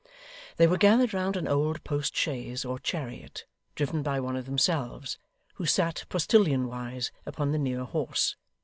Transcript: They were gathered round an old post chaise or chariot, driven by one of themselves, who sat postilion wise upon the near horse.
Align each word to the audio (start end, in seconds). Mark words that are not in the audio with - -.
They 0.57 0.65
were 0.65 0.79
gathered 0.79 1.13
round 1.13 1.37
an 1.37 1.47
old 1.47 1.83
post 1.83 2.15
chaise 2.15 2.65
or 2.65 2.79
chariot, 2.79 3.45
driven 3.75 4.01
by 4.01 4.19
one 4.19 4.35
of 4.35 4.47
themselves, 4.47 5.19
who 5.53 5.67
sat 5.67 6.05
postilion 6.09 6.67
wise 6.67 7.11
upon 7.27 7.51
the 7.51 7.59
near 7.59 7.83
horse. 7.83 8.35